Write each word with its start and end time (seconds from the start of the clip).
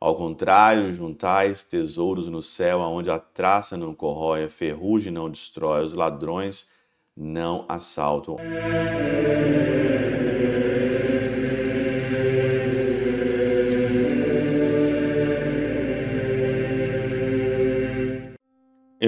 Ao 0.00 0.16
contrário, 0.16 0.90
juntais 0.94 1.62
tesouros 1.62 2.26
no 2.26 2.40
céu, 2.40 2.80
aonde 2.80 3.10
a 3.10 3.18
traça 3.18 3.76
não 3.76 3.94
corrói, 3.94 4.44
a 4.44 4.48
ferrugem 4.48 5.12
não 5.12 5.28
destrói, 5.28 5.84
os 5.84 5.92
ladrões 5.92 6.66
não 7.14 7.66
assaltam. 7.68 8.36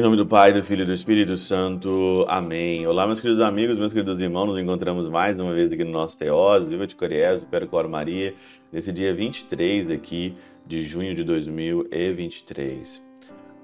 Nome 0.02 0.16
do 0.16 0.26
Pai, 0.26 0.52
do 0.52 0.64
Filho 0.64 0.82
e 0.82 0.84
do 0.84 0.92
Espírito 0.92 1.36
Santo. 1.36 2.26
Amém. 2.28 2.84
Olá, 2.88 3.06
meus 3.06 3.20
queridos 3.20 3.40
amigos, 3.40 3.78
meus 3.78 3.92
queridos 3.92 4.18
irmãos. 4.18 4.46
Nos 4.46 4.58
encontramos 4.58 5.08
mais 5.08 5.38
uma 5.38 5.54
vez 5.54 5.72
aqui 5.72 5.84
no 5.84 5.92
nosso 5.92 6.18
Teóso, 6.18 6.66
Viva 6.66 6.88
de 6.88 6.96
Coriés, 6.96 7.44
do 7.44 7.68
Cor 7.68 7.88
Maria, 7.88 8.34
nesse 8.72 8.90
dia 8.90 9.14
23 9.14 9.92
aqui 9.92 10.34
de 10.66 10.82
junho 10.82 11.14
de 11.14 11.22
2023. 11.22 13.00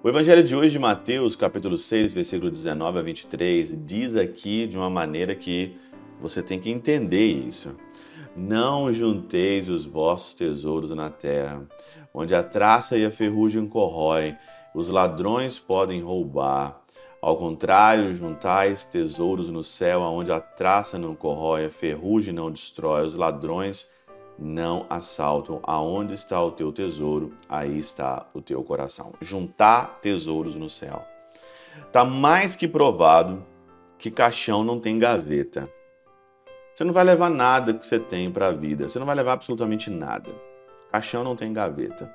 O 0.00 0.08
evangelho 0.08 0.44
de 0.44 0.54
hoje 0.54 0.70
de 0.70 0.78
Mateus, 0.78 1.34
capítulo 1.34 1.76
6, 1.76 2.12
versículo 2.12 2.52
19 2.52 3.00
a 3.00 3.02
23, 3.02 3.76
diz 3.84 4.14
aqui 4.14 4.68
de 4.68 4.76
uma 4.76 4.88
maneira 4.88 5.34
que 5.34 5.74
você 6.20 6.40
tem 6.40 6.60
que 6.60 6.70
entender 6.70 7.26
isso. 7.26 7.76
Não 8.36 8.94
junteis 8.94 9.68
os 9.68 9.86
vossos 9.86 10.34
tesouros 10.34 10.90
na 10.90 11.10
terra, 11.10 11.66
onde 12.14 12.32
a 12.32 12.44
traça 12.44 12.96
e 12.96 13.04
a 13.04 13.10
ferrugem 13.10 13.66
corroem, 13.66 14.36
os 14.74 14.88
ladrões 14.88 15.58
podem 15.58 16.02
roubar. 16.02 16.80
Ao 17.20 17.36
contrário, 17.36 18.14
juntais 18.14 18.84
tesouros 18.84 19.50
no 19.50 19.62
céu, 19.62 20.02
onde 20.02 20.30
a 20.30 20.40
traça 20.40 20.98
não 20.98 21.16
corrói, 21.16 21.66
a 21.66 21.70
ferrugem 21.70 22.32
não 22.32 22.50
destrói, 22.50 23.06
os 23.06 23.14
ladrões 23.16 23.88
não 24.38 24.86
assaltam. 24.88 25.60
Aonde 25.64 26.14
está 26.14 26.40
o 26.42 26.52
teu 26.52 26.70
tesouro, 26.72 27.34
aí 27.48 27.76
está 27.78 28.26
o 28.32 28.40
teu 28.40 28.62
coração. 28.62 29.12
Juntar 29.20 29.98
tesouros 30.00 30.54
no 30.54 30.70
céu. 30.70 31.04
Está 31.86 32.04
mais 32.04 32.54
que 32.54 32.68
provado 32.68 33.44
que 33.98 34.10
caixão 34.10 34.62
não 34.62 34.78
tem 34.78 34.98
gaveta. 34.98 35.68
Você 36.72 36.84
não 36.84 36.92
vai 36.92 37.02
levar 37.02 37.28
nada 37.28 37.74
que 37.74 37.84
você 37.84 37.98
tem 37.98 38.30
para 38.30 38.46
a 38.46 38.52
vida. 38.52 38.88
Você 38.88 39.00
não 39.00 39.06
vai 39.06 39.16
levar 39.16 39.32
absolutamente 39.32 39.90
nada. 39.90 40.30
Caixão 40.92 41.24
não 41.24 41.34
tem 41.34 41.52
gaveta. 41.52 42.14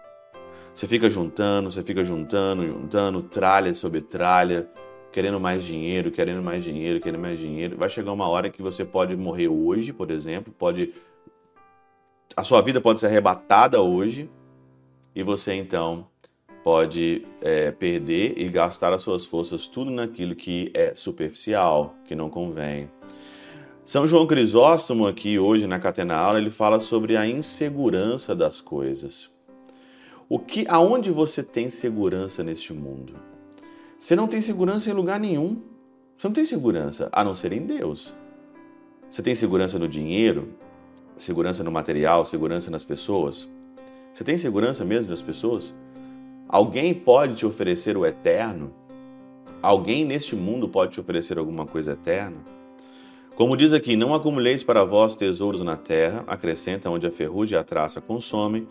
Você 0.73 0.87
fica 0.87 1.09
juntando, 1.09 1.71
você 1.71 1.83
fica 1.83 2.03
juntando, 2.03 2.65
juntando, 2.65 3.21
tralha 3.21 3.75
sobre 3.75 4.01
tralha, 4.01 4.67
querendo 5.11 5.39
mais 5.39 5.63
dinheiro, 5.63 6.09
querendo 6.09 6.41
mais 6.41 6.63
dinheiro, 6.63 6.99
querendo 6.99 7.21
mais 7.21 7.39
dinheiro. 7.39 7.77
Vai 7.77 7.89
chegar 7.89 8.11
uma 8.11 8.27
hora 8.27 8.49
que 8.49 8.61
você 8.61 8.83
pode 8.83 9.15
morrer 9.15 9.47
hoje, 9.47 9.93
por 9.93 10.09
exemplo, 10.09 10.51
pode 10.57 10.93
a 12.35 12.43
sua 12.43 12.61
vida 12.61 12.81
pode 12.81 12.99
ser 12.99 13.05
arrebatada 13.05 13.79
hoje 13.79 14.27
e 15.15 15.21
você 15.21 15.53
então 15.53 16.07
pode 16.63 17.27
é, 17.41 17.69
perder 17.69 18.33
e 18.37 18.49
gastar 18.49 18.91
as 18.93 19.01
suas 19.01 19.25
forças 19.25 19.67
tudo 19.67 19.91
naquilo 19.91 20.35
que 20.35 20.71
é 20.73 20.93
superficial, 20.95 21.93
que 22.05 22.15
não 22.15 22.29
convém. 22.29 22.89
São 23.85 24.07
João 24.07 24.25
Crisóstomo 24.25 25.05
aqui 25.05 25.37
hoje 25.37 25.67
na 25.67 25.77
Catena 25.77 26.15
Aula, 26.15 26.39
ele 26.39 26.49
fala 26.49 26.79
sobre 26.79 27.17
a 27.17 27.27
insegurança 27.27 28.33
das 28.33 28.61
coisas. 28.61 29.32
O 30.29 30.39
que, 30.39 30.65
aonde 30.69 31.11
você 31.11 31.43
tem 31.43 31.69
segurança 31.69 32.43
neste 32.43 32.73
mundo? 32.73 33.13
Você 33.99 34.15
não 34.15 34.27
tem 34.27 34.41
segurança 34.41 34.89
em 34.89 34.93
lugar 34.93 35.19
nenhum. 35.19 35.61
Você 36.17 36.27
não 36.27 36.33
tem 36.33 36.45
segurança 36.45 37.09
a 37.11 37.23
não 37.23 37.35
ser 37.35 37.51
em 37.53 37.65
Deus. 37.65 38.13
Você 39.09 39.21
tem 39.21 39.35
segurança 39.35 39.77
no 39.77 39.87
dinheiro, 39.87 40.49
segurança 41.17 41.63
no 41.63 41.71
material, 41.71 42.25
segurança 42.25 42.71
nas 42.71 42.83
pessoas. 42.83 43.47
Você 44.13 44.23
tem 44.23 44.37
segurança 44.37 44.85
mesmo 44.85 45.09
das 45.09 45.21
pessoas? 45.21 45.73
Alguém 46.47 46.93
pode 46.93 47.35
te 47.35 47.45
oferecer 47.45 47.97
o 47.97 48.05
eterno? 48.05 48.73
Alguém 49.61 50.05
neste 50.05 50.35
mundo 50.35 50.67
pode 50.69 50.93
te 50.93 50.99
oferecer 50.99 51.37
alguma 51.37 51.65
coisa 51.65 51.93
eterna? 51.93 52.37
Como 53.35 53.57
diz 53.57 53.73
aqui, 53.73 53.95
não 53.95 54.13
acumuleis 54.13 54.63
para 54.63 54.85
vós 54.85 55.15
tesouros 55.15 55.61
na 55.63 55.75
terra, 55.75 56.23
acrescenta 56.27 56.91
onde 56.91 57.07
a 57.07 57.11
ferrugem 57.11 57.57
e 57.57 57.59
a 57.59 57.63
traça 57.63 57.99
consomem, 57.99 58.67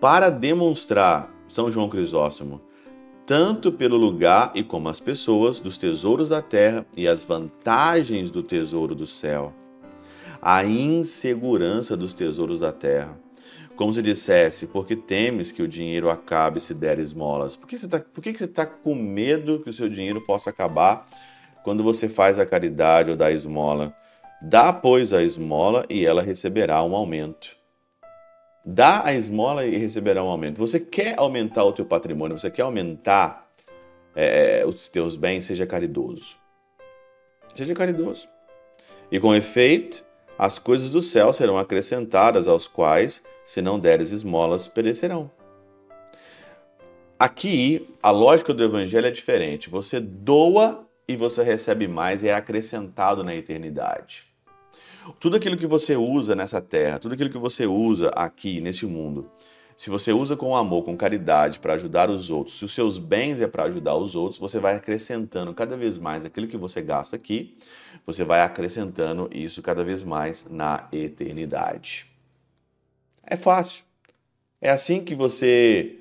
para 0.00 0.30
demonstrar, 0.30 1.30
São 1.46 1.70
João 1.70 1.88
Crisóstomo, 1.88 2.62
tanto 3.26 3.70
pelo 3.70 3.96
lugar 3.96 4.50
e 4.54 4.64
como 4.64 4.88
as 4.88 4.98
pessoas 4.98 5.60
dos 5.60 5.76
tesouros 5.76 6.30
da 6.30 6.40
terra 6.40 6.86
e 6.96 7.06
as 7.06 7.22
vantagens 7.22 8.30
do 8.30 8.42
tesouro 8.42 8.94
do 8.94 9.06
céu, 9.06 9.52
a 10.40 10.64
insegurança 10.64 11.96
dos 11.96 12.14
tesouros 12.14 12.58
da 12.58 12.72
terra. 12.72 13.20
Como 13.76 13.92
se 13.92 14.02
dissesse, 14.02 14.66
porque 14.66 14.96
temes 14.96 15.52
que 15.52 15.62
o 15.62 15.68
dinheiro 15.68 16.10
acabe 16.10 16.60
se 16.60 16.74
der 16.74 16.98
esmolas? 16.98 17.54
Por 17.54 17.68
que 17.68 17.78
você 17.78 17.86
está 17.86 18.66
tá 18.66 18.66
com 18.66 18.94
medo 18.94 19.60
que 19.60 19.70
o 19.70 19.72
seu 19.72 19.88
dinheiro 19.88 20.20
possa 20.22 20.50
acabar 20.50 21.06
quando 21.62 21.82
você 21.82 22.08
faz 22.08 22.38
a 22.38 22.46
caridade 22.46 23.10
ou 23.10 23.16
dá 23.16 23.26
a 23.26 23.32
esmola? 23.32 23.94
Dá, 24.42 24.72
pois, 24.72 25.12
a 25.12 25.22
esmola 25.22 25.84
e 25.88 26.04
ela 26.04 26.22
receberá 26.22 26.82
um 26.82 26.96
aumento. 26.96 27.59
Dá 28.64 29.04
a 29.04 29.14
esmola 29.14 29.64
e 29.64 29.76
receberá 29.76 30.22
um 30.22 30.28
aumento. 30.28 30.58
Você 30.58 30.78
quer 30.78 31.14
aumentar 31.18 31.64
o 31.64 31.72
teu 31.72 31.84
patrimônio, 31.84 32.38
você 32.38 32.50
quer 32.50 32.62
aumentar 32.62 33.48
é, 34.14 34.64
os 34.66 34.88
teus 34.88 35.16
bens, 35.16 35.44
seja 35.46 35.66
caridoso. 35.66 36.38
Seja 37.54 37.74
caridoso. 37.74 38.28
E 39.10 39.18
com 39.18 39.34
efeito, 39.34 40.04
as 40.38 40.58
coisas 40.58 40.90
do 40.90 41.02
céu 41.02 41.32
serão 41.32 41.58
acrescentadas 41.58 42.46
aos 42.46 42.68
quais, 42.68 43.22
se 43.44 43.60
não 43.60 43.78
deres 43.78 44.12
esmolas, 44.12 44.68
perecerão. 44.68 45.30
Aqui, 47.18 47.94
a 48.02 48.10
lógica 48.10 48.54
do 48.54 48.64
evangelho 48.64 49.06
é 49.06 49.10
diferente. 49.10 49.68
Você 49.68 50.00
doa 50.00 50.86
e 51.06 51.16
você 51.16 51.42
recebe 51.42 51.88
mais 51.88 52.22
e 52.22 52.28
é 52.28 52.34
acrescentado 52.34 53.24
na 53.24 53.34
eternidade. 53.34 54.29
Tudo 55.18 55.36
aquilo 55.36 55.56
que 55.56 55.66
você 55.66 55.96
usa 55.96 56.34
nessa 56.34 56.60
terra, 56.60 56.98
tudo 56.98 57.14
aquilo 57.14 57.30
que 57.30 57.38
você 57.38 57.66
usa 57.66 58.08
aqui 58.10 58.60
neste 58.60 58.86
mundo, 58.86 59.30
se 59.80 59.88
você 59.88 60.12
usa 60.12 60.36
com 60.36 60.54
amor, 60.54 60.84
com 60.84 60.94
caridade 60.94 61.58
para 61.58 61.72
ajudar 61.72 62.10
os 62.10 62.30
outros, 62.30 62.58
se 62.58 62.66
os 62.66 62.74
seus 62.74 62.98
bens 62.98 63.40
é 63.40 63.46
para 63.46 63.64
ajudar 63.64 63.96
os 63.96 64.14
outros, 64.14 64.38
você 64.38 64.60
vai 64.60 64.74
acrescentando 64.74 65.54
cada 65.54 65.74
vez 65.74 65.96
mais 65.96 66.22
aquilo 66.24 66.46
que 66.46 66.58
você 66.58 66.82
gasta 66.82 67.16
aqui, 67.16 67.56
você 68.04 68.22
vai 68.22 68.42
acrescentando 68.42 69.30
isso 69.32 69.62
cada 69.62 69.82
vez 69.82 70.04
mais 70.04 70.46
na 70.50 70.86
eternidade. 70.92 72.06
É 73.22 73.36
fácil. 73.36 73.86
É 74.60 74.68
assim 74.68 75.02
que 75.02 75.14
você 75.14 75.96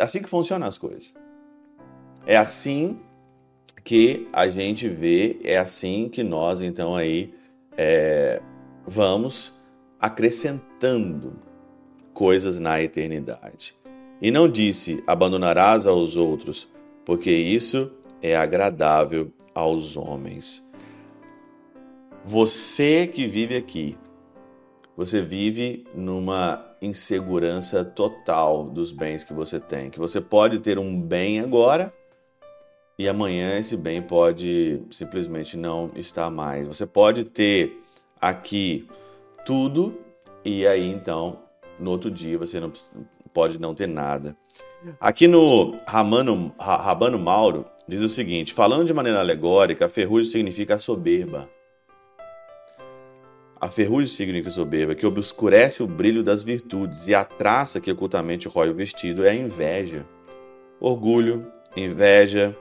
assim 0.00 0.22
que 0.22 0.28
funcionam 0.28 0.66
as 0.66 0.78
coisas. 0.78 1.12
É 2.24 2.38
assim 2.38 2.98
que 3.84 4.26
a 4.32 4.48
gente 4.48 4.88
vê, 4.88 5.38
é 5.44 5.58
assim 5.58 6.08
que 6.08 6.22
nós 6.22 6.62
então 6.62 6.96
aí 6.96 7.34
é, 7.76 8.40
vamos 8.86 9.58
acrescentando 10.00 11.34
coisas 12.12 12.58
na 12.58 12.82
eternidade. 12.82 13.76
E 14.20 14.30
não 14.30 14.48
disse: 14.48 15.02
abandonarás 15.06 15.86
aos 15.86 16.16
outros, 16.16 16.68
porque 17.04 17.30
isso 17.30 17.90
é 18.22 18.36
agradável 18.36 19.32
aos 19.54 19.96
homens. 19.96 20.62
Você 22.24 23.06
que 23.06 23.26
vive 23.26 23.56
aqui, 23.56 23.98
você 24.96 25.20
vive 25.20 25.84
numa 25.94 26.64
insegurança 26.80 27.84
total 27.84 28.64
dos 28.64 28.92
bens 28.92 29.24
que 29.24 29.34
você 29.34 29.60
tem, 29.60 29.90
que 29.90 29.98
você 29.98 30.20
pode 30.20 30.60
ter 30.60 30.78
um 30.78 30.98
bem 31.00 31.40
agora 31.40 31.92
e 32.98 33.08
amanhã 33.08 33.58
esse 33.58 33.76
bem 33.76 34.00
pode 34.00 34.80
simplesmente 34.90 35.56
não 35.56 35.90
estar 35.96 36.30
mais. 36.30 36.66
Você 36.66 36.86
pode 36.86 37.24
ter 37.24 37.80
aqui 38.20 38.88
tudo 39.44 40.00
e 40.44 40.66
aí 40.66 40.88
então 40.88 41.40
no 41.78 41.90
outro 41.90 42.10
dia 42.10 42.38
você 42.38 42.60
não 42.60 42.72
pode 43.32 43.60
não 43.60 43.74
ter 43.74 43.88
nada. 43.88 44.36
Aqui 45.00 45.26
no 45.26 45.76
Ramano, 45.86 46.54
Rabano 46.58 47.18
Mauro 47.18 47.64
diz 47.88 48.00
o 48.00 48.08
seguinte: 48.08 48.52
falando 48.52 48.86
de 48.86 48.94
maneira 48.94 49.20
alegórica, 49.20 49.86
a 49.86 49.88
ferrugem 49.88 50.30
significa 50.30 50.74
a 50.74 50.78
soberba. 50.78 51.48
A 53.60 53.70
ferrugem 53.70 54.10
significa 54.10 54.50
soberba, 54.50 54.94
que 54.94 55.06
obscurece 55.06 55.82
o 55.82 55.86
brilho 55.86 56.22
das 56.22 56.44
virtudes, 56.44 57.08
e 57.08 57.14
a 57.14 57.24
traça 57.24 57.80
que 57.80 57.90
ocultamente 57.90 58.46
rói 58.46 58.68
o 58.68 58.74
vestido 58.74 59.24
é 59.24 59.30
a 59.30 59.34
inveja. 59.34 60.04
Orgulho, 60.78 61.50
inveja, 61.74 62.54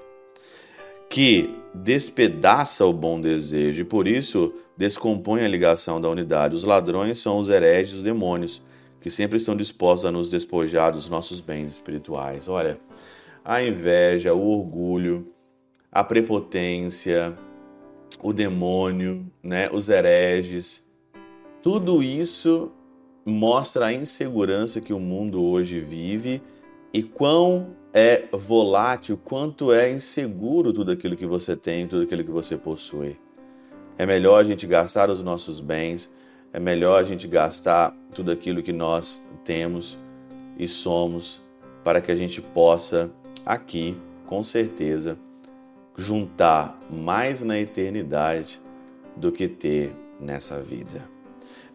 que 1.13 1.53
despedaça 1.75 2.83
o 2.83 2.91
bom 2.91 3.21
desejo 3.21 3.83
e 3.83 3.85
por 3.85 4.07
isso 4.07 4.51
descompõe 4.75 5.45
a 5.45 5.47
ligação 5.47 6.01
da 6.01 6.09
unidade. 6.09 6.55
Os 6.55 6.63
ladrões 6.63 7.19
são 7.19 7.37
os 7.37 7.49
hereges, 7.49 7.93
os 7.93 8.01
demônios, 8.01 8.63
que 8.99 9.11
sempre 9.11 9.37
estão 9.37 9.55
dispostos 9.55 10.05
a 10.05 10.11
nos 10.11 10.27
despojar 10.27 10.91
dos 10.91 11.07
nossos 11.07 11.39
bens 11.39 11.73
espirituais. 11.73 12.47
Olha, 12.47 12.79
a 13.45 13.61
inveja, 13.61 14.33
o 14.33 14.57
orgulho, 14.57 15.27
a 15.91 16.03
prepotência, 16.03 17.37
o 18.19 18.33
demônio, 18.33 19.23
né, 19.43 19.69
os 19.71 19.89
hereges, 19.89 20.83
tudo 21.61 22.01
isso 22.01 22.71
mostra 23.23 23.85
a 23.85 23.93
insegurança 23.93 24.81
que 24.81 24.93
o 24.93 24.99
mundo 24.99 25.43
hoje 25.43 25.79
vive 25.79 26.41
e 26.91 27.03
quão 27.03 27.82
é 27.93 28.27
volátil, 28.31 29.15
quanto 29.23 29.71
é 29.71 29.91
inseguro 29.91 30.73
tudo 30.73 30.91
aquilo 30.91 31.15
que 31.15 31.27
você 31.27 31.55
tem, 31.55 31.87
tudo 31.87 32.03
aquilo 32.03 32.23
que 32.23 32.31
você 32.31 32.57
possui. 32.57 33.19
É 33.97 34.05
melhor 34.05 34.39
a 34.39 34.43
gente 34.43 34.65
gastar 34.65 35.11
os 35.11 35.21
nossos 35.21 35.59
bens, 35.59 36.09
é 36.51 36.59
melhor 36.59 36.99
a 36.99 37.03
gente 37.03 37.27
gastar 37.27 37.95
tudo 38.13 38.31
aquilo 38.31 38.63
que 38.63 38.73
nós 38.73 39.21
temos 39.45 39.99
e 40.57 40.67
somos 40.67 41.41
para 41.83 42.01
que 42.01 42.11
a 42.11 42.15
gente 42.15 42.41
possa 42.41 43.11
aqui, 43.45 43.95
com 44.25 44.41
certeza, 44.41 45.17
juntar 45.95 46.79
mais 46.89 47.43
na 47.43 47.59
eternidade 47.59 48.59
do 49.15 49.31
que 49.31 49.47
ter 49.47 49.93
nessa 50.19 50.59
vida. 50.59 51.12